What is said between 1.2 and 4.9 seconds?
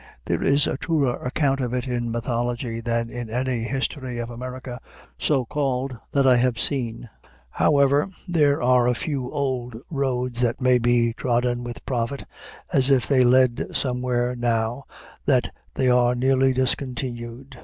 account of it in mythology than in any history of America,